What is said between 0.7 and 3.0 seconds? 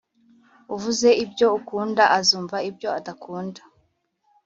uvuze ibyo akunda, azumva ibyo